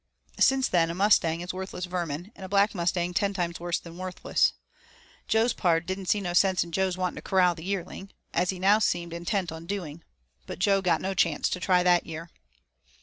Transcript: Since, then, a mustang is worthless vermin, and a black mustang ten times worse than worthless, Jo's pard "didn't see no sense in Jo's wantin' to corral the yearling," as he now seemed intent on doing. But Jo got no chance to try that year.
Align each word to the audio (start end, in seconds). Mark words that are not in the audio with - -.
Since, 0.39 0.67
then, 0.67 0.89
a 0.89 0.95
mustang 0.95 1.41
is 1.41 1.53
worthless 1.53 1.85
vermin, 1.85 2.31
and 2.35 2.43
a 2.43 2.49
black 2.49 2.73
mustang 2.73 3.13
ten 3.13 3.35
times 3.35 3.59
worse 3.59 3.77
than 3.77 3.99
worthless, 3.99 4.53
Jo's 5.27 5.53
pard 5.53 5.85
"didn't 5.85 6.07
see 6.07 6.19
no 6.19 6.33
sense 6.33 6.63
in 6.63 6.71
Jo's 6.71 6.97
wantin' 6.97 7.17
to 7.17 7.21
corral 7.21 7.53
the 7.53 7.63
yearling," 7.65 8.09
as 8.33 8.49
he 8.49 8.57
now 8.57 8.79
seemed 8.79 9.13
intent 9.13 9.51
on 9.51 9.67
doing. 9.67 10.03
But 10.47 10.57
Jo 10.57 10.81
got 10.81 11.01
no 11.01 11.13
chance 11.13 11.49
to 11.49 11.59
try 11.59 11.83
that 11.83 12.07
year. 12.07 12.31